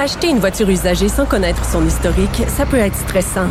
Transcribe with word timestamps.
Acheter 0.00 0.28
une 0.28 0.38
voiture 0.38 0.70
usagée 0.70 1.10
sans 1.10 1.26
connaître 1.26 1.62
son 1.62 1.86
historique, 1.86 2.44
ça 2.48 2.64
peut 2.64 2.78
être 2.78 2.96
stressant. 2.96 3.48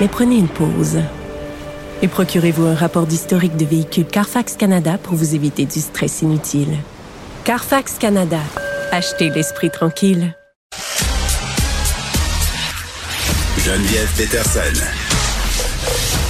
Mais 0.00 0.08
prenez 0.08 0.36
une 0.36 0.48
pause. 0.48 1.00
Et 2.00 2.08
procurez-vous 2.08 2.64
un 2.64 2.74
rapport 2.74 3.06
d'historique 3.06 3.58
de 3.58 3.66
véhicule 3.66 4.06
Carfax 4.06 4.56
Canada 4.56 4.96
pour 4.96 5.16
vous 5.16 5.34
éviter 5.34 5.66
du 5.66 5.80
stress 5.80 6.22
inutile. 6.22 6.78
Carfax 7.44 7.98
Canada. 7.98 8.38
Achetez 8.90 9.28
l'esprit 9.28 9.70
tranquille. 9.70 10.34
Geneviève 13.58 14.10
Peterson. 14.16 14.82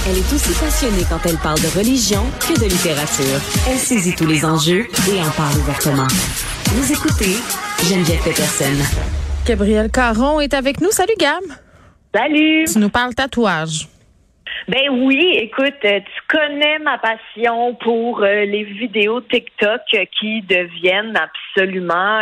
Elle 0.09 0.17
est 0.17 0.33
aussi 0.33 0.51
passionnée 0.59 1.05
quand 1.09 1.25
elle 1.25 1.37
parle 1.37 1.61
de 1.61 1.69
religion 1.77 2.25
que 2.41 2.59
de 2.59 2.65
littérature. 2.65 3.39
Elle 3.69 3.79
saisit 3.79 4.13
tous 4.13 4.27
les 4.27 4.43
enjeux 4.43 4.87
et 5.09 5.21
en 5.21 5.31
parle 5.31 5.57
ouvertement. 5.57 6.07
Vous 6.69 6.91
écoutez 6.91 7.39
Geneviève 7.79 8.21
Peterson. 8.25 8.75
Gabriel 9.47 9.89
Caron 9.89 10.41
est 10.41 10.53
avec 10.53 10.81
nous. 10.81 10.91
Salut 10.91 11.15
Gab. 11.17 11.41
Salut. 12.13 12.65
Tu 12.65 12.79
nous 12.79 12.89
parles 12.89 13.15
tatouage. 13.15 13.87
Ben 14.67 14.89
oui, 14.89 15.37
écoute, 15.37 15.79
euh, 15.85 15.99
tu 15.99 16.37
connais 16.37 16.79
ma 16.79 16.97
passion 16.97 17.75
pour 17.75 18.21
euh, 18.21 18.43
les 18.43 18.65
vidéos 18.65 19.21
TikTok 19.21 19.81
euh, 19.93 20.03
qui 20.19 20.41
deviennent 20.41 21.15
absolument 21.15 22.19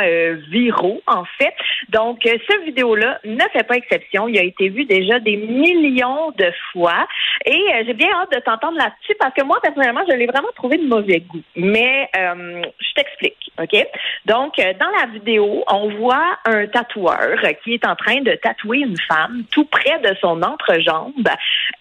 viraux, 0.51 1.01
en 1.07 1.23
fait. 1.39 1.53
Donc, 1.89 2.19
cette 2.23 2.63
vidéo-là 2.65 3.19
ne 3.25 3.41
fait 3.51 3.63
pas 3.63 3.75
exception. 3.75 4.27
Il 4.27 4.37
a 4.37 4.43
été 4.43 4.69
vu 4.69 4.85
déjà 4.85 5.19
des 5.19 5.37
millions 5.37 6.31
de 6.37 6.51
fois. 6.71 7.07
Et 7.45 7.63
j'ai 7.85 7.93
bien 7.93 8.09
hâte 8.11 8.31
de 8.31 8.39
t'entendre 8.39 8.77
là-dessus 8.77 9.15
parce 9.19 9.33
que 9.33 9.43
moi, 9.43 9.59
personnellement, 9.61 10.01
je 10.09 10.15
l'ai 10.15 10.25
vraiment 10.25 10.49
trouvé 10.55 10.77
de 10.77 10.87
mauvais 10.87 11.19
goût. 11.19 11.43
Mais 11.55 12.09
je 12.13 12.93
t'explique, 12.95 13.51
OK? 13.61 13.87
Donc, 14.25 14.57
dans 14.57 14.91
la 14.99 15.05
vidéo, 15.13 15.63
on 15.67 15.89
voit 15.97 16.37
un 16.45 16.65
tatoueur 16.67 17.37
qui 17.63 17.75
est 17.75 17.85
en 17.85 17.95
train 17.95 18.21
de 18.21 18.31
tatouer 18.31 18.79
une 18.79 18.97
femme 18.97 19.43
tout 19.51 19.65
près 19.65 19.99
de 19.99 20.15
son 20.19 20.41
entrejambe. 20.41 21.29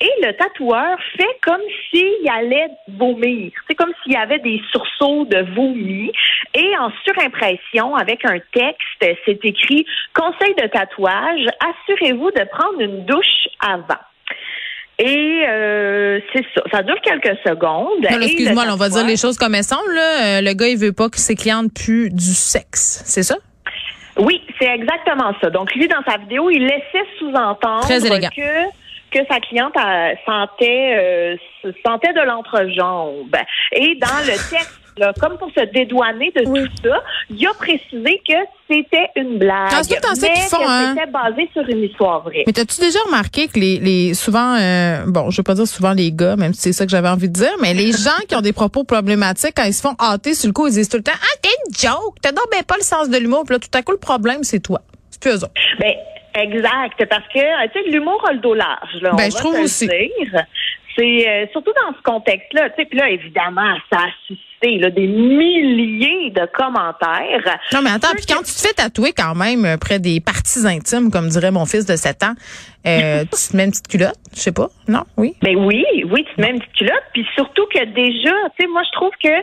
Et 0.01 0.11
le 0.23 0.33
tatoueur 0.33 0.99
fait 1.17 1.39
comme 1.43 1.63
s'il 1.91 2.29
allait 2.31 2.69
vomir. 2.89 3.53
C'est 3.67 3.75
comme 3.75 3.93
s'il 4.03 4.13
y 4.13 4.17
avait 4.17 4.41
des 4.41 4.61
sursauts 4.71 5.25
de 5.25 5.39
vomi. 5.55 6.13
Et 6.55 6.77
en 6.79 6.91
surimpression, 7.05 7.95
avec 7.97 8.25
un 8.25 8.39
texte, 8.53 9.19
c'est 9.25 9.45
écrit 9.45 9.87
Conseil 10.15 10.55
de 10.57 10.67
tatouage, 10.67 11.47
assurez-vous 11.61 12.31
de 12.33 12.45
prendre 12.51 12.81
une 12.81 13.05
douche 13.07 13.49
avant. 13.61 14.01
Et 14.99 15.45
euh, 15.49 16.21
c'est 16.33 16.45
ça. 16.55 16.63
Ça 16.71 16.83
dure 16.83 17.01
quelques 17.03 17.37
secondes. 17.45 18.01
Non, 18.11 18.21
excuse-moi, 18.21 18.65
on 18.71 18.77
va 18.77 18.89
dire 18.89 19.05
les 19.05 19.17
choses 19.17 19.37
comme 19.37 19.55
elles 19.55 19.65
sont. 19.65 19.77
Là. 19.93 20.39
Euh, 20.39 20.41
le 20.41 20.53
gars, 20.55 20.69
il 20.69 20.79
veut 20.79 20.93
pas 20.93 21.09
que 21.09 21.19
ses 21.19 21.35
clientes 21.35 21.73
puent 21.75 22.11
du 22.11 22.33
sexe. 22.35 23.03
C'est 23.05 23.25
ça? 23.25 23.37
Oui, 24.17 24.41
c'est 24.61 24.69
exactement 24.69 25.33
ça. 25.41 25.51
Donc, 25.51 25.75
lui, 25.75 25.89
dans 25.89 26.03
sa 26.07 26.19
vidéo, 26.19 26.49
il 26.51 26.63
laissait 26.63 27.07
sous-entendre 27.19 27.89
que 27.89 28.71
que 29.15 29.21
sa 29.31 29.39
cliente 29.39 29.75
sentait, 30.27 30.97
euh, 30.99 31.37
sentait 31.87 32.13
de 32.13 32.23
l'entrejambe. 32.23 33.37
Et 33.71 33.95
dans 33.95 34.19
le 34.27 34.51
texte, 34.51 34.81
comme 35.21 35.39
pour 35.39 35.51
se 35.51 35.65
dédouaner 35.73 36.33
de 36.37 36.45
tout 36.45 36.73
ça, 36.83 37.03
il 37.31 37.47
a 37.47 37.55
précisé 37.55 38.23
que 38.27 38.35
c'était 38.71 39.09
une 39.17 39.39
blague. 39.39 39.71
Ah, 39.73 39.83
c'est 39.83 40.01
tout 40.01 40.15
ça 40.15 40.29
qu'ils 40.29 40.43
font, 40.45 40.67
hein? 40.67 40.95
C'était 40.97 41.11
basé 41.11 41.49
sur 41.53 41.69
une 41.69 41.85
histoire 41.85 42.23
vraie. 42.23 42.45
Mais 42.47 42.53
t'as-tu 42.53 42.81
déjà 42.81 42.99
remarqué 43.07 43.49
que 43.49 43.59
les, 43.59 43.79
les 43.79 44.15
souvent, 44.15 44.57
euh, 44.57 45.05
bon, 45.07 45.31
je 45.31 45.39
veux 45.39 45.43
pas 45.43 45.55
dire 45.55 45.67
souvent 45.67 45.93
les 45.93 46.13
gars, 46.13 46.37
même 46.37 46.55
si 46.55 46.63
c'est 46.63 46.73
ça 46.73 46.85
que 46.85 46.91
j'avais 46.91 47.09
envie 47.09 47.29
de 47.29 47.35
dire, 47.35 47.53
mais 47.61 47.75
les 47.75 47.93
gens 47.93 48.11
qui 48.29 48.35
ont 48.37 48.41
des 48.41 48.53
propos 48.53 48.85
problématiques, 48.85 49.55
quand 49.57 49.65
ils 49.65 49.75
se 49.75 49.83
font 49.83 49.95
hâter 50.01 50.35
sur 50.35 50.49
le 50.49 50.53
coup, 50.53 50.67
ils 50.67 50.75
disent 50.75 50.89
tout 50.89 50.97
le 50.97 51.03
temps, 51.03 51.13
ah, 51.15 51.37
t'es 51.43 51.51
une 51.67 51.75
joke, 51.75 52.17
t'as 52.23 52.33
donc 52.33 52.45
ben 52.51 52.63
pas 52.63 52.77
le 52.77 52.85
sens 52.85 53.09
de 53.09 53.17
l'humour, 53.19 53.45
puis 53.45 53.55
là, 53.55 53.59
tout 53.59 53.77
à 53.77 53.83
coup, 53.83 53.93
le 53.93 53.99
problème, 53.99 54.43
c'est 54.43 54.61
toi. 54.61 54.81
C'est 55.11 55.21
plus 55.21 55.31
eux 55.33 55.45
autres. 55.45 55.55
Ben, 55.79 55.95
Exact, 56.37 57.05
parce 57.09 57.27
que 57.29 57.69
tu 57.69 57.73
sais 57.73 57.91
l'humour 57.91 58.21
a 58.29 58.33
le 58.33 58.41
dos 58.41 58.55
large. 58.55 59.01
Là, 59.01 59.13
ben, 59.17 59.31
je 59.31 59.37
trouve 59.37 59.57
aussi. 59.61 59.89
C'est 60.97 61.29
euh, 61.29 61.47
surtout 61.53 61.73
dans 61.73 61.97
ce 61.97 62.03
contexte-là, 62.03 62.71
tu 62.71 62.77
sais, 62.77 62.85
puis 62.85 62.99
là 62.99 63.11
évidemment 63.11 63.75
ça 63.93 63.99
a 63.99 64.09
suscité 64.27 64.79
là, 64.79 64.91
des 64.91 65.07
milliers 65.07 66.31
de 66.31 66.47
commentaires. 66.53 67.59
Non 67.73 67.83
mais 67.83 67.91
attends, 67.91 68.15
puis 68.17 68.27
quand 68.27 68.43
tu 68.43 68.53
te 68.53 68.61
fais 68.61 68.73
tatouer 68.73 69.13
quand 69.13 69.35
même 69.35 69.65
euh, 69.65 69.77
près 69.77 69.99
des 69.99 70.21
parties 70.21 70.67
intimes, 70.67 71.11
comme 71.11 71.29
dirait 71.29 71.51
mon 71.51 71.67
fils 71.67 71.85
de 71.85 71.97
7 71.97 72.23
ans, 72.23 72.35
euh, 72.87 73.25
tu 73.33 73.51
te 73.51 73.57
mets 73.57 73.65
une 73.65 73.71
petite 73.71 73.89
culotte, 73.89 74.19
je 74.35 74.41
sais 74.41 74.53
pas, 74.53 74.69
non, 74.87 75.03
oui? 75.17 75.35
Ben 75.43 75.57
oui, 75.57 75.85
oui, 76.11 76.25
tu 76.29 76.35
te 76.37 76.41
mets 76.41 76.51
une 76.51 76.61
petite 76.61 76.75
culotte, 76.75 77.05
puis 77.13 77.27
surtout 77.35 77.67
que 77.75 77.85
déjà, 77.85 78.35
tu 78.57 78.65
sais, 78.65 78.69
moi 78.69 78.83
je 78.87 78.93
trouve 78.93 79.13
que 79.23 79.35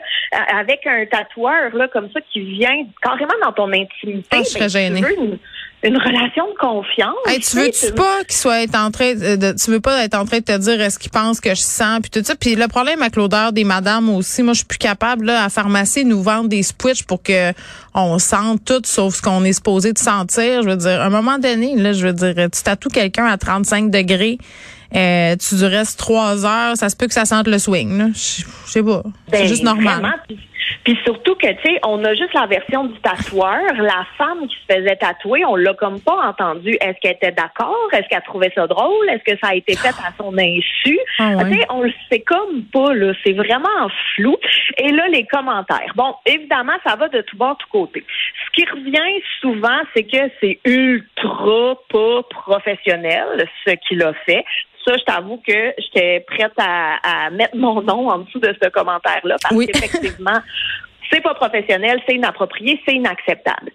avec 0.58 0.88
un 0.88 1.06
tatoueur 1.06 1.76
là 1.76 1.88
comme 1.90 2.10
ça 2.14 2.22
qui 2.32 2.40
vient 2.40 2.86
carrément 3.02 3.34
dans 3.44 3.52
ton 3.52 3.72
intimité, 3.74 4.28
ah, 4.32 4.38
je 4.40 4.68
serais 4.68 4.90
ben, 4.90 5.38
une 5.84 5.98
relation 5.98 6.46
de 6.48 6.58
confiance. 6.60 7.16
tu 7.26 7.58
veux-tu 7.58 7.94
pas 7.94 8.24
qu'il 8.24 8.36
soit 8.36 8.76
en 8.76 8.92
train 8.92 9.16
de, 9.16 9.54
tu 9.54 9.72
veux 9.72 9.80
pas 9.80 10.04
être 10.04 10.16
en 10.16 10.26
train 10.26 10.38
de 10.38 10.44
te 10.44 10.58
dire 10.58 10.80
est-ce 10.80 11.00
qu'il 11.00 11.10
pense 11.10 11.40
que 11.42 11.50
je 11.50 11.62
sens 11.62 12.00
puis 12.02 12.12
tout 12.12 12.24
ça. 12.24 12.36
Puis 12.36 12.56
le 12.56 12.68
problème 12.68 13.02
avec 13.02 13.16
l'odeur 13.16 13.52
des 13.52 13.64
madames 13.64 14.10
aussi, 14.10 14.44
moi 14.44 14.54
je 14.54 14.60
suis 14.60 14.68
plus 14.68 14.78
capable 14.78 15.26
là 15.26 15.44
à 15.44 15.50
pharmacie 15.50 16.06
nous 16.06 16.22
vendre 16.22 16.50
des 16.50 16.62
switches 16.64 17.04
pour 17.04 17.24
que 17.24 17.52
on 17.96 18.20
sente 18.20 18.64
tout 18.64 18.82
sauf 18.86 19.16
ce 19.16 19.22
qu'on 19.22 19.44
est 19.44 19.54
supposé 19.54 19.92
de 19.92 19.98
sentir. 19.98 20.62
Je 20.62 20.70
veux 20.70 20.78
dire, 20.78 21.02
à 21.02 21.06
un 21.06 21.10
moment 21.10 21.40
donné 21.40 21.76
là, 21.76 21.94
je 21.94 22.06
veux 22.06 22.14
dire, 22.14 22.36
tu 22.36 22.64
tatoues 22.64 22.90
quelqu'un 22.90 23.26
à 23.26 23.38
35 23.38 23.90
degrés. 23.90 24.38
Euh, 24.94 25.36
tu 25.38 25.56
restes 25.64 25.98
trois 25.98 26.46
heures, 26.46 26.76
ça 26.76 26.90
se 26.90 26.98
peut 26.98 27.08
que 27.08 27.14
ça 27.14 27.26
sente 27.26 27.48
le 27.48 27.58
swing. 27.58 28.12
Je 28.14 28.44
sais 28.68 28.84
pas. 28.84 29.04
c'est 29.32 29.40
ben, 29.40 29.48
juste 29.48 29.64
normal. 29.64 30.20
Puis 30.84 30.98
surtout 31.04 31.36
que, 31.36 31.48
tu 31.48 31.62
sais, 31.64 31.80
on 31.86 32.04
a 32.04 32.14
juste 32.14 32.34
la 32.34 32.46
version 32.46 32.86
du 32.86 33.00
tatoueur. 33.00 33.74
La 33.78 34.06
femme 34.18 34.48
qui 34.48 34.56
se 34.56 34.74
faisait 34.74 34.96
tatouer, 34.96 35.46
on 35.46 35.56
l'a 35.56 35.74
comme 35.74 36.00
pas 36.00 36.28
entendu. 36.28 36.78
Est-ce 36.82 37.00
qu'elle 37.02 37.14
était 37.14 37.32
d'accord? 37.32 37.88
Est-ce 37.92 38.08
qu'elle 38.08 38.24
trouvait 38.24 38.52
ça 38.56 38.68
drôle? 38.68 39.10
Est-ce 39.10 39.34
que 39.34 39.38
ça 39.40 39.52
a 39.52 39.56
été 39.56 39.76
fait 39.76 39.90
à 39.90 40.12
son 40.18 40.38
insu? 40.38 41.00
Ah 41.20 41.46
tu 41.46 41.58
sais, 41.58 41.66
on 41.70 41.82
le 41.82 41.94
sait 42.10 42.22
comme 42.22 42.64
pas, 42.74 42.94
là. 42.94 43.14
C'est 43.24 43.34
vraiment 43.34 43.88
flou. 44.16 44.36
Et 44.78 44.92
là, 44.92 45.08
les 45.08 45.26
commentaires. 45.26 45.92
Bon, 45.96 46.16
évidemment, 46.26 46.74
ça 46.86 46.96
va 46.96 47.10
de 47.10 47.22
tout 47.22 47.38
bord, 47.38 47.58
tout 47.58 47.68
côté. 47.72 48.04
Ce 48.46 48.52
qui 48.52 48.70
revient 48.70 49.22
souvent, 49.40 49.80
c'est 49.94 50.04
que 50.04 50.32
c'est 50.40 50.60
ultra 50.66 51.76
pas 51.90 52.24
professionnel, 52.30 53.48
ce 53.66 53.72
qu'il 53.88 54.02
a 54.04 54.14
fait 54.26 54.44
ça, 54.86 54.98
je 54.98 55.04
t'avoue 55.04 55.38
que 55.38 55.74
j'étais 55.78 56.22
prête 56.28 56.54
à, 56.58 57.30
mettre 57.32 57.56
mon 57.56 57.82
nom 57.82 58.10
en 58.10 58.20
dessous 58.20 58.40
de 58.40 58.56
ce 58.62 58.70
commentaire-là 58.70 59.36
parce 59.42 59.66
qu'effectivement, 59.66 60.40
c'est 61.12 61.22
pas 61.22 61.34
professionnel, 61.34 62.00
c'est 62.08 62.16
inapproprié, 62.16 62.82
c'est 62.86 62.96
inacceptable. 62.96 63.72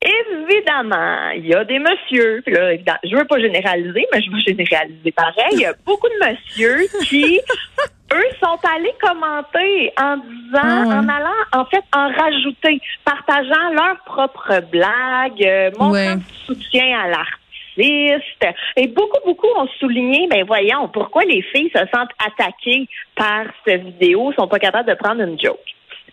Évidemment, 0.00 1.30
il 1.36 1.46
y 1.46 1.54
a 1.54 1.64
des 1.64 1.78
messieurs, 1.78 2.42
puis 2.44 2.54
là, 2.54 2.72
je 3.04 3.14
veux 3.14 3.24
pas 3.24 3.38
généraliser, 3.38 4.04
mais 4.12 4.20
je 4.20 4.30
veux 4.32 4.40
généraliser 4.40 5.12
pareil. 5.12 5.52
Il 5.52 5.60
y 5.60 5.64
a 5.64 5.74
beaucoup 5.86 6.08
de 6.08 6.26
messieurs 6.26 6.88
qui, 7.04 7.40
eux, 8.12 8.28
sont 8.42 8.58
allés 8.74 8.94
commenter 9.00 9.92
en 10.00 10.16
disant, 10.16 10.60
ah 10.64 10.98
en 10.98 11.08
allant, 11.08 11.30
en 11.52 11.64
fait, 11.66 11.84
en 11.94 12.08
rajouter, 12.08 12.80
partageant 13.04 13.70
leurs 13.74 14.02
propres 14.04 14.60
blagues, 14.72 15.46
euh, 15.46 15.70
montrant 15.78 16.20
soutien 16.46 16.98
à 16.98 17.08
l'artiste 17.08 17.41
et 17.78 18.86
beaucoup, 18.88 19.18
beaucoup 19.24 19.48
ont 19.56 19.68
souligné, 19.78 20.26
ben 20.28 20.44
voyons, 20.46 20.88
pourquoi 20.88 21.24
les 21.24 21.42
filles 21.42 21.70
se 21.74 21.80
sentent 21.94 22.10
attaquées 22.18 22.88
par 23.16 23.44
cette 23.66 23.82
vidéo, 23.84 24.32
sont 24.38 24.48
pas 24.48 24.58
capables 24.58 24.88
de 24.88 24.94
prendre 24.94 25.22
une 25.22 25.40
joke. 25.40 25.58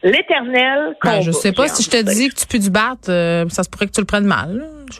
L'éternel 0.02 0.96
ben, 1.04 1.22
Je 1.22 1.32
sais 1.32 1.52
pas 1.52 1.68
si 1.68 1.84
je 1.84 1.90
te 1.90 2.02
dis 2.02 2.30
que 2.30 2.36
tu 2.36 2.48
peux 2.48 2.60
du 2.60 2.70
battre, 2.70 3.10
euh, 3.10 3.46
ça 3.50 3.64
se 3.64 3.70
pourrait 3.70 3.88
que 3.88 3.92
tu 3.92 4.00
le 4.00 4.06
prennes 4.06 4.26
mal. 4.26 4.64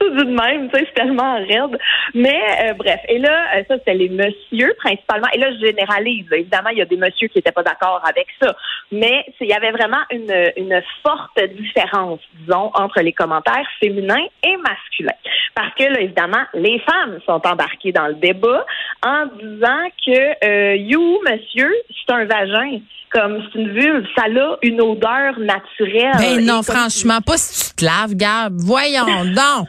rendu 0.00 0.24
de 0.24 0.30
même, 0.30 0.70
tu 0.70 0.78
sais, 0.78 0.86
c'est 0.86 1.02
tellement 1.02 1.34
raide. 1.34 1.78
Mais 2.14 2.40
euh, 2.62 2.74
bref, 2.74 3.00
et 3.08 3.18
là, 3.18 3.56
euh, 3.56 3.62
ça, 3.68 3.78
c'était 3.78 3.94
les 3.94 4.08
messieurs 4.08 4.74
principalement. 4.78 5.28
Et 5.32 5.38
là, 5.38 5.50
je 5.52 5.66
généralise. 5.66 6.26
Évidemment, 6.32 6.70
il 6.70 6.78
y 6.78 6.82
a 6.82 6.86
des 6.86 6.96
messieurs 6.96 7.28
qui 7.28 7.38
n'étaient 7.38 7.52
pas 7.52 7.62
d'accord 7.62 8.00
avec 8.04 8.26
ça. 8.40 8.54
Mais 8.92 9.24
il 9.40 9.48
y 9.48 9.52
avait 9.52 9.70
vraiment 9.70 10.02
une, 10.10 10.32
une 10.56 10.82
forte 11.02 11.40
différence, 11.56 12.20
disons, 12.40 12.70
entre 12.74 13.00
les 13.00 13.12
commentaires 13.12 13.68
féminins 13.80 14.26
et 14.44 14.56
masculins. 14.56 15.18
Parce 15.54 15.74
que, 15.74 15.84
là, 15.84 16.00
évidemment, 16.00 16.44
les 16.54 16.78
femmes 16.80 17.18
sont 17.26 17.40
embarquées 17.46 17.92
dans 17.92 18.08
le 18.08 18.14
débat 18.14 18.64
en 19.04 19.26
disant 19.26 19.88
que, 20.06 20.46
euh, 20.46 20.76
you, 20.76 21.20
monsieur, 21.28 21.72
c'est 21.88 22.12
un 22.12 22.24
vagin 22.24 22.80
comme 23.10 23.42
c'est 23.42 23.58
une 23.58 23.72
vulve, 23.72 24.06
ça 24.14 24.24
a 24.24 24.56
une 24.62 24.80
odeur 24.82 25.38
naturelle. 25.38 26.12
Ben 26.18 26.44
non, 26.44 26.62
franchement, 26.62 27.20
pas 27.24 27.38
si 27.38 27.70
tu 27.70 27.76
te 27.76 27.84
laves, 27.84 28.14
Gab. 28.14 28.52
Voyons 28.58 29.24
donc. 29.24 29.66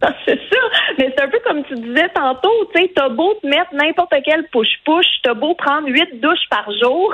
c'est 0.24 0.40
ça. 0.50 0.60
Mais 0.98 1.12
c'est 1.14 1.22
un 1.22 1.28
peu 1.28 1.38
comme 1.46 1.62
tu 1.64 1.74
disais 1.74 2.08
tantôt, 2.14 2.52
tu 2.74 2.80
sais, 2.80 2.92
t'as 2.94 3.08
beau 3.08 3.34
te 3.34 3.46
mettre 3.46 3.72
n'importe 3.72 4.12
quel 4.24 4.46
push-push, 4.48 5.06
t'as 5.22 5.34
beau 5.34 5.54
prendre 5.54 5.88
huit 5.88 6.20
douches 6.20 6.48
par 6.50 6.66
jour, 6.80 7.12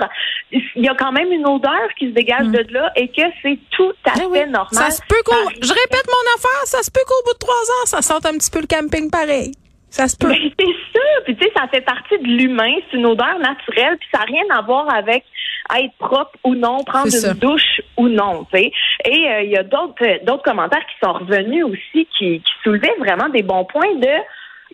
il 0.52 0.62
y 0.76 0.88
a 0.88 0.94
quand 0.94 1.12
même 1.12 1.32
une 1.32 1.46
odeur 1.46 1.88
qui 1.98 2.08
se 2.08 2.14
dégage 2.14 2.46
mm. 2.46 2.52
de 2.52 2.72
là 2.72 2.92
et 2.96 3.08
que 3.08 3.22
c'est 3.42 3.58
tout 3.70 3.92
à 4.04 4.12
eh 4.16 4.32
fait 4.32 4.46
normal. 4.46 4.68
Ça 4.70 4.90
se 4.90 5.02
peut 5.08 5.22
qu'au, 5.24 5.50
je 5.60 5.72
répète 5.72 6.06
mon 6.06 6.36
affaire, 6.36 6.66
ça 6.66 6.82
se 6.82 6.90
peut 6.90 7.00
qu'au 7.06 7.22
bout 7.24 7.34
de 7.34 7.38
trois 7.38 7.54
ans, 7.54 7.86
ça 7.86 8.02
sente 8.02 8.26
un 8.26 8.38
petit 8.38 8.50
peu 8.50 8.60
le 8.60 8.66
camping 8.66 9.10
pareil. 9.10 9.52
Ça 9.90 10.08
se 10.08 10.16
peut. 10.16 10.28
Puis 11.26 11.36
tu 11.36 11.44
sais, 11.44 11.52
ça 11.56 11.66
fait 11.66 11.80
partie 11.80 12.18
de 12.18 12.26
l'humain. 12.26 12.72
C'est 12.88 12.96
une 12.96 13.06
odeur 13.06 13.38
naturelle. 13.40 13.98
Puis 13.98 14.08
ça 14.14 14.20
n'a 14.20 14.24
rien 14.24 14.44
à 14.56 14.62
voir 14.62 14.88
avec 14.94 15.24
être 15.74 15.94
propre 15.98 16.38
ou 16.44 16.54
non, 16.54 16.84
prendre 16.84 17.08
une 17.12 17.32
douche 17.34 17.80
ou 17.96 18.08
non. 18.08 18.46
Tu 18.52 18.58
sais. 18.58 18.72
Et 19.04 19.28
euh, 19.28 19.42
il 19.42 19.50
y 19.50 19.56
a 19.56 19.64
d'autres 19.64 19.94
euh, 20.02 20.18
d'autres 20.22 20.44
commentaires 20.44 20.86
qui 20.86 20.94
sont 21.04 21.12
revenus 21.12 21.64
aussi 21.64 22.06
qui, 22.16 22.40
qui 22.40 22.52
soulevaient 22.62 22.94
vraiment 23.00 23.28
des 23.28 23.42
bons 23.42 23.64
points 23.64 23.94
de 23.96 24.08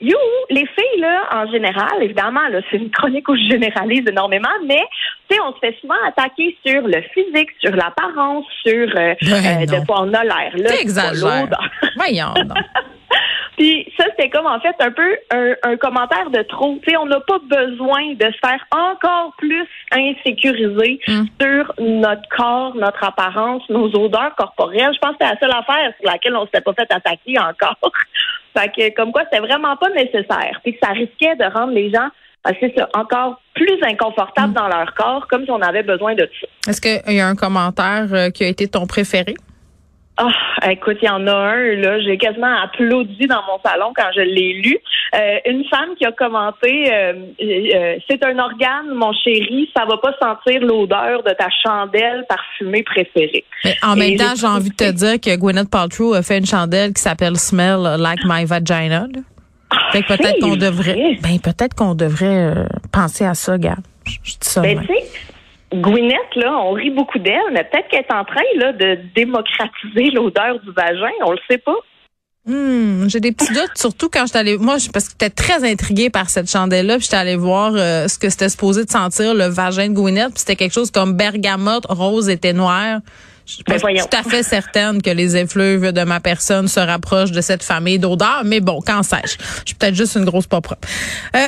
You, 0.01 0.17
les 0.51 0.67
filles, 0.67 1.01
là, 1.01 1.29
en 1.33 1.51
général, 1.51 2.03
évidemment, 2.03 2.49
là, 2.49 2.61
c'est 2.71 2.79
une 2.79 2.91
chronique 2.91 3.29
où 3.29 3.37
je 3.37 3.53
généralise 3.53 4.03
énormément, 4.09 4.49
mais, 4.67 4.83
tu 5.29 5.37
sais, 5.37 5.43
on 5.43 5.53
se 5.53 5.59
fait 5.59 5.77
souvent 5.81 5.95
attaquer 6.07 6.57
sur 6.67 6.83
le 6.83 7.03
physique, 7.15 7.51
sur 7.61 7.77
l'apparence, 7.77 8.45
sur 8.65 8.89
euh, 8.97 9.15
ben 9.21 9.67
de 9.67 9.87
quoi 9.87 10.03
on 10.03 10.15
a 10.15 10.25
l'air, 10.25 10.53
là. 10.57 10.71
Voyons 11.97 12.35
Puis 13.59 13.87
ça, 13.99 14.07
c'était 14.11 14.31
comme 14.31 14.47
en 14.47 14.59
fait 14.61 14.75
un 14.81 14.91
peu 14.91 15.17
un, 15.31 15.77
commentaire 15.77 16.31
de 16.31 16.43
trop. 16.43 16.79
Tu 16.83 16.91
sais, 16.91 16.97
on 16.97 17.07
n'a 17.07 17.21
pas 17.21 17.39
besoin 17.39 18.15
de 18.15 18.25
se 18.25 18.39
faire 18.45 18.65
encore 18.71 19.35
plus 19.37 19.67
insécuriser 19.93 21.01
hmm. 21.07 21.25
sur 21.41 21.73
notre 21.79 22.29
corps, 22.35 22.75
notre 22.75 23.05
apparence, 23.05 23.63
nos 23.69 23.89
odeurs 23.95 24.35
corporelles. 24.37 24.95
Je 24.95 24.99
pense 24.99 25.13
que 25.13 25.19
c'est 25.21 25.35
la 25.35 25.39
seule 25.39 25.51
affaire 25.51 25.93
sur 26.01 26.11
laquelle 26.11 26.37
on 26.37 26.47
s'était 26.47 26.63
pas 26.63 26.73
fait 26.73 26.91
attaquer 26.91 27.39
encore. 27.39 27.77
Fait 28.57 28.69
que 28.69 28.95
comme 28.95 29.13
quoi, 29.13 29.23
c'était 29.25 29.41
vraiment 29.41 29.77
pas 29.77 29.91
nécessaire. 29.91 30.61
Puis 30.63 30.77
ça 30.83 30.91
risquait 30.91 31.37
de 31.37 31.45
rendre 31.45 31.73
les 31.73 31.91
gens 31.91 32.09
c'est 32.61 32.75
ça, 32.77 32.89
encore 32.95 33.41
plus 33.55 33.79
inconfortables 33.83 34.51
hmm. 34.51 34.55
dans 34.55 34.69
leur 34.69 34.95
corps, 34.95 35.27
comme 35.29 35.45
si 35.45 35.51
on 35.51 35.61
avait 35.61 35.83
besoin 35.83 36.15
de 36.15 36.29
ça. 36.41 36.71
Est-ce 36.71 36.81
qu'il 36.81 37.15
y 37.15 37.21
a 37.21 37.29
un 37.29 37.37
commentaire 37.37 38.09
euh, 38.13 38.31
qui 38.31 38.45
a 38.45 38.49
été 38.49 38.67
ton 38.69 38.87
préféré? 38.87 39.35
Ah, 40.19 40.71
écoute, 40.71 40.99
il 41.01 41.07
y 41.07 41.09
en 41.09 41.27
a 41.27 41.33
un, 41.33 41.75
là, 41.77 41.99
j'ai 42.01 42.19
quasiment 42.19 42.55
applaudi 42.63 43.27
dans 43.27 43.43
mon 43.47 43.59
salon 43.65 43.93
quand 43.97 44.11
je 44.15 44.21
l'ai 44.21 44.53
lu. 44.55 44.77
Euh, 45.15 45.39
une 45.47 45.65
femme 45.71 45.95
qui 45.99 46.05
a 46.05 46.13
commenté 46.13 46.93
euh, 46.93 47.15
euh, 47.41 47.97
C'est 48.09 48.23
un 48.23 48.39
organe, 48.39 48.93
mon 48.95 49.13
chéri, 49.13 49.71
ça 49.75 49.87
va 49.87 49.97
pas 49.97 50.15
sentir 50.21 50.61
l'odeur 50.61 51.23
de 51.23 51.31
ta 51.31 51.49
chandelle 51.65 52.27
parfumée 52.29 52.83
préférée. 52.83 53.45
Mais 53.65 53.77
en 53.83 53.97
même 53.97 54.17
temps, 54.17 54.35
j'ai 54.39 54.47
envie 54.47 54.71
de 54.71 54.75
te 54.75 54.91
dire 54.91 55.19
que 55.19 55.35
Gwyneth 55.35 55.71
Paltrow 55.71 56.13
a 56.13 56.23
fait 56.23 56.39
une 56.39 56.47
chandelle 56.47 56.93
qui 56.93 57.01
s'appelle 57.01 57.37
Smell 57.37 57.81
Like 57.99 58.21
My 58.25 58.45
Vagina. 58.45 59.07
Ah, 59.71 59.77
peut-être 59.93 60.41
qu'on 60.41 60.57
devrait 60.57 61.17
ben 61.23 61.41
peut-être 61.43 61.75
qu'on 61.75 61.95
devrait 61.95 62.67
penser 62.93 63.25
à 63.25 63.33
ça, 63.33 63.57
gars. 63.57 63.79
Je, 64.05 64.19
dis 64.19 64.37
ça. 64.41 64.61
Ben, 64.61 64.79
Gwyneth, 65.75 66.37
là, 66.37 66.59
on 66.59 66.73
rit 66.73 66.91
beaucoup 66.91 67.19
d'elle, 67.19 67.51
mais 67.53 67.65
peut-être 67.65 67.89
qu'elle 67.89 68.01
est 68.01 68.13
en 68.13 68.25
train 68.25 68.43
là, 68.57 68.73
de 68.73 68.99
démocratiser 69.15 70.11
l'odeur 70.11 70.61
du 70.61 70.73
vagin. 70.73 71.11
On 71.25 71.33
le 71.33 71.39
sait 71.49 71.59
pas. 71.59 71.77
Hmm, 72.45 73.09
j'ai 73.09 73.21
des 73.21 73.31
petits 73.31 73.53
doutes, 73.53 73.77
surtout 73.77 74.09
quand 74.09 74.27
je 74.27 74.37
allée. 74.37 74.59
Moi, 74.59 74.77
parce 74.93 75.07
que 75.07 75.13
j'étais 75.13 75.31
très 75.31 75.71
intriguée 75.71 76.11
par 76.11 76.29
cette 76.29 76.51
chandelle-là, 76.51 76.97
puis 76.97 77.05
j'étais 77.05 77.17
allée 77.17 77.37
voir 77.37 77.73
euh, 77.75 78.09
ce 78.09 78.19
que 78.19 78.29
c'était 78.31 78.49
supposé 78.49 78.85
de 78.85 78.91
sentir 78.91 79.35
le 79.35 79.47
vagin 79.47 79.89
de 79.89 79.95
Gwyneth, 79.95 80.31
puis 80.31 80.41
c'était 80.41 80.57
quelque 80.57 80.73
chose 80.73 80.91
comme 80.91 81.17
bergamote, 81.17 81.87
rose 81.89 82.29
et 82.29 82.53
noir. 82.53 82.99
Je 83.47 83.55
suis 83.55 83.65
ben, 83.65 83.79
tout 83.79 84.17
à 84.17 84.23
fait 84.23 84.43
certaine 84.43 85.03
que 85.03 85.11
les 85.11 85.37
effluves 85.37 85.93
de 85.93 86.05
ma 86.05 86.21
personne 86.21 86.69
se 86.69 86.81
rapprochent 86.81 87.33
de 87.33 87.41
cette 87.41 87.63
famille 87.63 87.99
d'odeurs, 87.99 88.43
mais 88.45 88.61
bon, 88.61 88.81
quand 88.87 89.03
sais-je? 89.03 89.37
Je 89.39 89.63
suis 89.67 89.75
peut-être 89.75 89.95
juste 89.95 90.17
une 90.17 90.25
grosse 90.25 90.47
pas 90.47 90.61
propre. 90.61 90.87
Euh, 91.35 91.47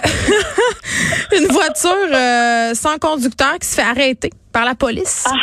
une 1.38 1.46
voiture 1.46 1.90
euh, 2.12 2.74
sans 2.74 2.98
conducteur 2.98 3.58
qui 3.60 3.68
se 3.68 3.76
fait 3.80 3.86
arrêter 3.86 4.30
par 4.52 4.64
la 4.64 4.74
police. 4.74 5.24
Ah, 5.28 5.36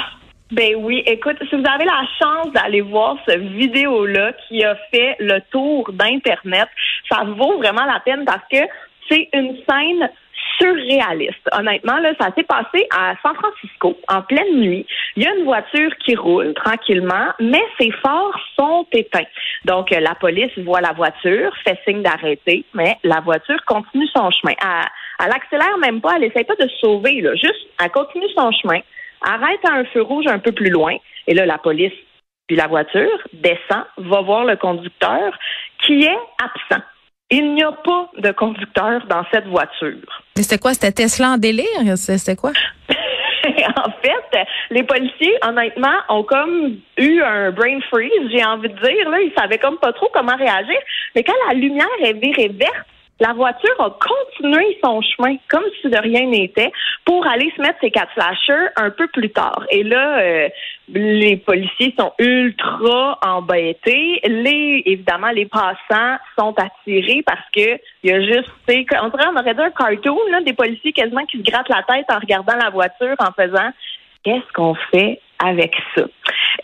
ben 0.52 0.76
oui, 0.78 1.02
écoute, 1.06 1.38
si 1.50 1.56
vous 1.56 1.64
avez 1.66 1.86
la 1.86 2.04
chance 2.20 2.52
d'aller 2.54 2.82
voir 2.82 3.16
cette 3.26 3.42
vidéo-là 3.42 4.34
qui 4.48 4.64
a 4.64 4.76
fait 4.92 5.16
le 5.20 5.40
tour 5.52 5.90
d'Internet, 5.94 6.68
ça 7.10 7.24
vaut 7.24 7.58
vraiment 7.58 7.86
la 7.86 8.02
peine 8.02 8.26
parce 8.26 8.44
que 8.52 8.60
c'est 9.10 9.30
une 9.34 9.56
scène 9.68 10.10
surréaliste. 10.62 11.50
Honnêtement, 11.52 11.98
là, 11.98 12.14
ça 12.20 12.30
s'est 12.36 12.44
passé 12.44 12.88
à 12.96 13.16
San 13.24 13.36
Francisco 13.36 13.98
en 14.08 14.22
pleine 14.22 14.60
nuit. 14.60 14.86
Il 15.16 15.24
y 15.24 15.28
a 15.28 15.34
une 15.36 15.46
voiture 15.46 15.92
qui 16.06 16.16
roule 16.16 16.54
tranquillement, 16.54 17.30
mais 17.40 17.64
ses 17.80 17.92
phares 17.92 18.40
sont 18.58 18.86
éteints. 18.92 19.28
Donc, 19.66 19.92
euh, 19.92 20.00
la 20.00 20.16
police 20.16 20.52
voit 20.60 20.82
la 20.82 20.94
voiture, 20.94 21.52
fait 21.64 21.80
signe 21.86 22.04
d'arrêter, 22.04 22.64
mais 22.74 22.98
la 23.04 23.20
voiture 23.22 23.64
continue 23.66 24.08
son 24.16 24.30
chemin. 24.32 24.54
Elle, 24.62 25.26
elle 25.26 25.34
accélère 25.34 25.78
même 25.80 26.02
pas, 26.02 26.18
elle 26.18 26.26
essaie 26.26 26.44
pas 26.44 26.56
de 26.56 26.70
sauver. 26.80 27.24
Juste, 27.36 27.68
elle 27.84 27.92
continue 27.92 28.30
son 28.36 28.52
chemin, 28.52 28.80
arrête 29.22 29.60
à 29.68 29.74
un 29.74 29.86
feu 29.86 30.02
rouge 30.02 30.28
un 30.28 30.40
peu 30.40 30.52
plus 30.52 30.70
loin, 30.70 30.96
et 31.28 31.34
là, 31.34 31.46
la 31.46 31.58
police 31.58 31.94
puis 32.52 32.58
la 32.58 32.68
voiture 32.68 33.18
descend, 33.32 33.86
va 33.96 34.22
voir 34.24 34.44
le 34.44 34.58
conducteur 34.58 35.34
qui 35.86 36.04
est 36.04 36.20
absent. 36.44 36.84
Il 37.30 37.54
n'y 37.54 37.64
a 37.64 37.72
pas 37.72 38.12
de 38.18 38.32
conducteur 38.32 39.06
dans 39.08 39.24
cette 39.32 39.48
voiture. 39.48 40.22
C'était 40.42 40.58
quoi? 40.58 40.74
C'était 40.74 40.92
Tesla 40.92 41.32
en 41.32 41.38
délire? 41.38 41.66
C'était 41.96 42.36
quoi? 42.36 42.52
en 42.90 43.92
fait, 44.04 44.46
les 44.70 44.84
policiers, 44.84 45.36
honnêtement, 45.44 45.98
ont 46.10 46.24
comme 46.24 46.78
eu 46.98 47.22
un 47.22 47.52
brain 47.52 47.80
freeze, 47.90 48.30
j'ai 48.32 48.44
envie 48.44 48.70
de 48.70 48.76
dire. 48.76 49.10
Là, 49.10 49.20
ils 49.22 49.34
savaient 49.38 49.58
comme 49.58 49.78
pas 49.78 49.94
trop 49.94 50.10
comment 50.14 50.36
réagir. 50.36 50.78
Mais 51.16 51.24
quand 51.24 51.34
la 51.48 51.54
lumière 51.54 51.88
est 52.04 52.14
virée 52.14 52.50
verte, 52.50 52.88
la 53.22 53.34
voiture 53.34 53.80
a 53.80 53.92
continué 53.92 54.80
son 54.84 55.00
chemin 55.02 55.36
comme 55.48 55.64
si 55.80 55.90
de 55.90 55.98
rien 55.98 56.26
n'était 56.26 56.72
pour 57.06 57.26
aller 57.28 57.54
se 57.56 57.62
mettre 57.62 57.80
ses 57.80 57.92
quatre 57.92 58.12
flashers 58.14 58.70
un 58.78 58.90
peu 58.90 59.08
plus 59.10 59.30
tard. 59.30 59.64
Et 59.70 59.84
là, 59.84 60.20
euh, 60.20 60.50
les 60.90 61.38
policiers 61.38 61.94
sont 61.98 62.12
ultra 62.18 63.20
embêtés. 63.24 64.20
Les, 64.24 64.82
évidemment, 64.88 65.30
les 65.30 65.46
passants 65.46 66.18
sont 66.38 66.56
attirés 66.58 67.22
parce 67.24 67.48
que 67.56 67.78
il 68.04 68.10
y 68.10 68.12
a 68.12 68.22
juste, 68.22 68.50
on 68.68 68.74
dirait, 68.74 69.28
on 69.32 69.40
aurait 69.40 69.54
dit 69.54 69.62
un 69.62 69.70
cartoon, 69.70 70.18
là, 70.32 70.42
des 70.42 70.54
policiers 70.54 70.92
quasiment 70.92 71.26
qui 71.28 71.38
se 71.38 71.44
grattent 71.44 71.70
la 71.70 71.84
tête 71.84 72.08
en 72.10 72.18
regardant 72.18 72.56
la 72.56 72.72
voiture 72.72 73.16
en 73.20 73.32
faisant 73.34 73.70
qu'est-ce 74.24 74.52
qu'on 74.54 74.76
fait 74.92 75.20
avec 75.40 75.74
ça? 75.96 76.04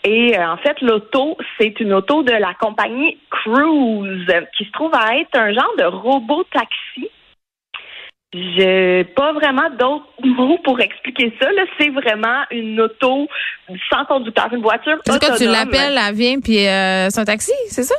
Et 0.04 0.38
euh, 0.38 0.52
en 0.52 0.56
fait, 0.58 0.80
l'auto, 0.80 1.36
c'est 1.58 1.80
une 1.80 1.92
auto 1.92 2.22
de 2.22 2.32
la 2.32 2.54
compagnie 2.54 3.18
Cruise 3.30 4.32
qui 4.56 4.64
se 4.64 4.70
trouve 4.72 4.94
à 4.94 5.16
être 5.16 5.36
un 5.36 5.52
genre 5.52 5.74
de 5.78 5.84
robot 5.84 6.44
taxi. 6.52 7.10
J'ai 8.32 9.04
pas 9.16 9.32
vraiment 9.32 9.70
d'autres 9.70 10.06
mots 10.24 10.58
pour 10.62 10.80
expliquer 10.80 11.32
ça. 11.40 11.48
C'est 11.78 11.88
vraiment 11.88 12.42
une 12.50 12.80
auto 12.80 13.26
sans 13.90 14.04
conducteur, 14.04 14.52
une 14.52 14.62
voiture 14.62 14.98
C'est 15.04 15.20
que 15.20 15.38
tu 15.38 15.44
l'appelles, 15.44 15.98
elle 15.98 16.14
vient, 16.14 16.40
puis 16.40 16.66
euh, 16.66 17.08
c'est 17.10 17.20
un 17.20 17.24
taxi, 17.24 17.52
c'est 17.68 17.84
ça? 17.84 17.94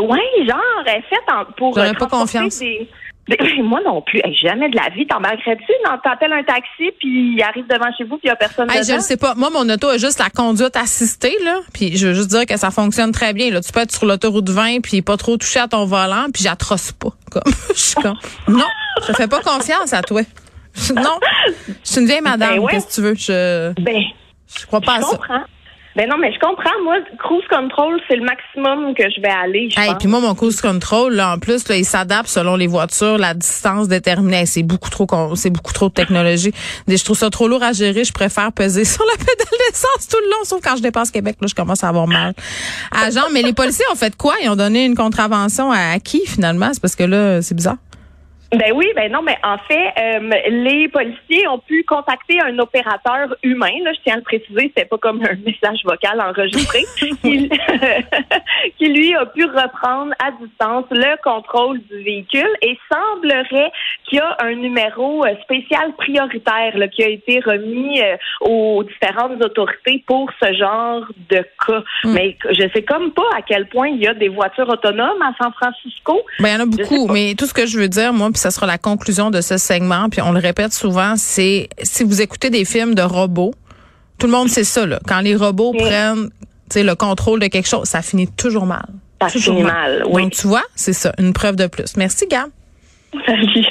Oui, 0.00 0.20
genre, 0.48 0.84
elle 0.86 1.02
fait 1.02 1.20
pour... 1.56 1.74
J'aurais 1.74 1.92
pas 1.92 2.06
confiance. 2.06 2.62
moi 3.62 3.80
non 3.84 4.02
plus. 4.02 4.20
jamais 4.40 4.68
de 4.68 4.76
la 4.76 4.88
vie. 4.90 5.06
T'embarquerais-tu? 5.06 5.72
T'appelles 6.02 6.32
un 6.32 6.42
taxi, 6.42 6.90
puis 6.98 7.34
il 7.34 7.42
arrive 7.42 7.66
devant 7.66 7.90
chez 7.96 8.04
vous, 8.04 8.18
puis 8.18 8.24
il 8.24 8.28
n'y 8.28 8.32
a 8.32 8.36
personne 8.36 8.70
hey, 8.70 8.82
Je 8.84 8.92
ne 8.94 9.00
sais 9.00 9.16
pas. 9.16 9.34
Moi, 9.34 9.50
mon 9.50 9.68
auto 9.68 9.88
a 9.88 9.98
juste 9.98 10.18
la 10.18 10.30
conduite 10.30 10.76
assistée, 10.76 11.36
là. 11.44 11.60
Puis 11.72 11.96
je 11.96 12.08
veux 12.08 12.14
juste 12.14 12.30
dire 12.30 12.46
que 12.46 12.56
ça 12.56 12.70
fonctionne 12.70 13.12
très 13.12 13.32
bien. 13.32 13.50
Là. 13.50 13.60
Tu 13.60 13.72
peux 13.72 13.80
être 13.80 13.92
sur 13.92 14.06
l'autoroute 14.06 14.48
20, 14.48 14.80
puis 14.80 15.02
pas 15.02 15.16
trop 15.16 15.36
toucher 15.36 15.60
à 15.60 15.68
ton 15.68 15.84
volant, 15.84 16.26
puis 16.32 16.42
j'atroce 16.42 16.92
pas. 16.92 17.10
Comme. 17.30 17.52
je 17.70 17.78
suis 17.78 17.94
comme, 17.94 18.16
non, 18.48 18.66
je 19.08 19.12
fais 19.14 19.26
pas 19.26 19.40
confiance 19.40 19.94
à 19.94 20.02
toi. 20.02 20.20
non, 20.94 21.18
je 21.66 21.72
suis 21.82 22.00
une 22.00 22.06
vieille 22.06 22.20
madame. 22.20 22.56
Ben 22.56 22.66
Qu'est-ce 22.68 22.86
que 22.88 22.92
tu 22.92 23.00
veux? 23.00 23.14
Je, 23.14 23.72
ben, 23.80 24.02
je 24.58 24.66
crois 24.66 24.82
pas 24.82 24.96
à 24.96 25.00
ça. 25.00 25.18
Ben 25.94 26.08
non, 26.08 26.16
mais 26.18 26.32
je 26.32 26.38
comprends. 26.38 26.70
Moi, 26.84 26.96
cruise 27.18 27.44
control, 27.50 28.00
c'est 28.08 28.16
le 28.16 28.24
maximum 28.24 28.94
que 28.94 29.02
je 29.14 29.20
vais 29.20 29.28
aller. 29.28 29.68
Je 29.70 29.78
Hey, 29.78 29.94
puis 29.98 30.08
moi, 30.08 30.20
mon 30.20 30.34
cruise 30.34 30.60
control, 30.60 31.14
là, 31.14 31.34
en 31.34 31.38
plus, 31.38 31.68
là, 31.68 31.76
il 31.76 31.84
s'adapte 31.84 32.28
selon 32.28 32.56
les 32.56 32.66
voitures, 32.66 33.18
la 33.18 33.34
distance 33.34 33.88
déterminée. 33.88 34.46
C'est 34.46 34.62
beaucoup 34.62 34.88
trop, 34.88 35.06
c'est 35.36 35.50
beaucoup 35.50 35.72
trop 35.72 35.88
de 35.88 35.94
technologie. 35.94 36.52
Je 36.88 37.04
trouve 37.04 37.16
ça 37.16 37.28
trop 37.30 37.46
lourd 37.46 37.62
à 37.62 37.72
gérer. 37.72 38.04
Je 38.04 38.12
préfère 38.12 38.52
peser 38.52 38.84
sur 38.86 39.04
la 39.04 39.18
pédale 39.18 39.58
d'essence 39.68 40.08
tout 40.08 40.18
le 40.24 40.30
long, 40.30 40.44
sauf 40.44 40.60
quand 40.62 40.76
je 40.76 40.82
dépasse 40.82 41.10
Québec, 41.10 41.36
là, 41.40 41.46
je 41.48 41.54
commence 41.54 41.84
à 41.84 41.88
avoir 41.88 42.06
mal. 42.06 42.32
Ah, 42.90 43.10
genre, 43.10 43.28
mais 43.32 43.42
les 43.42 43.52
policiers 43.52 43.84
ont 43.92 43.96
fait 43.96 44.16
quoi? 44.16 44.34
Ils 44.42 44.48
ont 44.48 44.56
donné 44.56 44.86
une 44.86 44.94
contravention 44.94 45.70
à, 45.70 45.92
à 45.94 45.98
qui, 45.98 46.26
finalement? 46.26 46.70
C'est 46.72 46.80
parce 46.80 46.96
que 46.96 47.04
là, 47.04 47.42
c'est 47.42 47.54
bizarre. 47.54 47.76
Ben 48.52 48.72
oui, 48.74 48.86
ben 48.94 49.10
non, 49.10 49.22
mais 49.22 49.38
en 49.42 49.56
fait, 49.56 49.94
euh, 49.98 50.30
les 50.50 50.86
policiers 50.88 51.48
ont 51.48 51.58
pu 51.58 51.84
contacter 51.84 52.38
un 52.42 52.58
opérateur 52.58 53.34
humain. 53.42 53.72
Là, 53.82 53.92
je 53.94 54.00
tiens 54.04 54.14
à 54.14 54.16
le 54.18 54.22
préciser, 54.22 54.70
c'est 54.76 54.84
pas 54.84 54.98
comme 54.98 55.22
un 55.22 55.36
message 55.36 55.80
vocal 55.84 56.20
enregistré, 56.20 56.84
qui, 56.98 57.48
qui 58.78 58.88
lui 58.88 59.14
a 59.14 59.24
pu 59.24 59.46
reprendre 59.46 60.12
à 60.22 60.32
distance 60.32 60.84
le 60.90 61.16
contrôle 61.22 61.80
du 61.90 62.02
véhicule 62.02 62.50
et 62.60 62.78
semblerait 62.92 63.72
qu'il 64.04 64.18
y 64.18 64.20
a 64.20 64.36
un 64.40 64.54
numéro 64.54 65.24
euh, 65.24 65.34
spécial 65.44 65.94
prioritaire 65.96 66.76
là, 66.76 66.88
qui 66.88 67.02
a 67.02 67.08
été 67.08 67.40
remis 67.40 68.02
euh, 68.02 68.16
aux 68.42 68.84
différentes 68.84 69.42
autorités 69.42 70.04
pour 70.06 70.30
ce 70.42 70.52
genre 70.52 71.06
de 71.30 71.42
cas. 71.66 71.82
Mais 72.04 72.36
je 72.50 72.68
sais 72.74 72.82
comme 72.82 73.12
pas 73.12 73.22
à 73.34 73.40
quel 73.40 73.66
point 73.68 73.88
il 73.88 74.02
y 74.02 74.06
a 74.06 74.12
des 74.12 74.28
voitures 74.28 74.68
autonomes 74.68 75.22
à 75.22 75.32
San 75.42 75.52
Francisco. 75.54 76.20
Ben, 76.38 76.48
il 76.48 76.52
y 76.52 76.56
en 76.56 76.60
a 76.60 76.66
beaucoup, 76.66 77.08
mais 77.08 77.34
tout 77.34 77.46
ce 77.46 77.54
que 77.54 77.64
je 77.64 77.78
veux 77.78 77.88
dire, 77.88 78.12
moi, 78.12 78.28
ça 78.42 78.50
sera 78.50 78.66
la 78.66 78.78
conclusion 78.78 79.30
de 79.30 79.40
ce 79.40 79.56
segment, 79.56 80.08
puis 80.10 80.20
on 80.20 80.32
le 80.32 80.40
répète 80.40 80.72
souvent, 80.72 81.14
c'est 81.16 81.68
si 81.82 82.02
vous 82.04 82.20
écoutez 82.20 82.50
des 82.50 82.64
films 82.64 82.94
de 82.94 83.02
robots, 83.02 83.54
tout 84.18 84.26
le 84.26 84.32
monde 84.32 84.48
sait 84.48 84.64
ça, 84.64 84.84
là. 84.84 84.98
Quand 85.06 85.20
les 85.20 85.36
robots 85.36 85.72
Mm. 85.72 85.78
prennent 85.78 86.30
tu 86.70 86.78
sais, 86.78 86.82
le 86.84 86.94
contrôle 86.94 87.38
de 87.40 87.48
quelque 87.48 87.68
chose, 87.68 87.86
ça 87.86 88.00
finit 88.02 88.28
toujours 88.28 88.64
mal. 88.66 88.86
Ça 89.20 89.30
toujours 89.30 89.54
finit 89.56 89.66
mal, 89.66 90.02
oui. 90.08 90.22
Donc, 90.22 90.32
tu 90.32 90.46
vois, 90.46 90.62
c'est 90.74 90.92
ça, 90.94 91.12
une 91.18 91.32
preuve 91.32 91.54
de 91.56 91.66
plus. 91.66 91.96
Merci, 91.96 92.26
Gab. 92.28 92.48
Salut. 93.26 93.66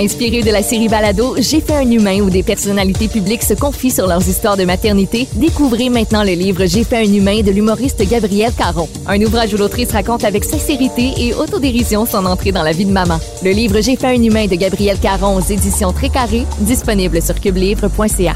Inspiré 0.00 0.42
de 0.42 0.52
la 0.52 0.62
série 0.62 0.86
Balado, 0.86 1.34
J'ai 1.38 1.60
fait 1.60 1.74
un 1.74 1.90
humain 1.90 2.20
où 2.20 2.30
des 2.30 2.44
personnalités 2.44 3.08
publiques 3.08 3.42
se 3.42 3.54
confient 3.54 3.90
sur 3.90 4.06
leurs 4.06 4.26
histoires 4.28 4.56
de 4.56 4.64
maternité, 4.64 5.26
découvrez 5.34 5.88
maintenant 5.88 6.22
le 6.22 6.32
livre 6.32 6.66
J'ai 6.66 6.84
fait 6.84 6.98
un 6.98 7.12
humain 7.12 7.42
de 7.42 7.50
l'humoriste 7.50 8.08
Gabrielle 8.08 8.52
Caron. 8.56 8.88
Un 9.08 9.20
ouvrage 9.22 9.52
où 9.54 9.56
l'autrice 9.56 9.90
raconte 9.90 10.22
avec 10.22 10.44
sincérité 10.44 11.14
et 11.18 11.34
autodérision 11.34 12.06
son 12.06 12.26
entrée 12.26 12.52
dans 12.52 12.62
la 12.62 12.72
vie 12.72 12.84
de 12.84 12.92
maman. 12.92 13.18
Le 13.42 13.50
livre 13.50 13.80
J'ai 13.80 13.96
fait 13.96 14.06
un 14.06 14.22
humain 14.22 14.46
de 14.46 14.54
Gabrielle 14.54 15.00
Caron 15.00 15.36
aux 15.36 15.52
éditions 15.52 15.92
Très 15.92 16.10
Carré, 16.10 16.46
disponible 16.60 17.20
sur 17.20 17.34
cubelivre.ca. 17.40 18.34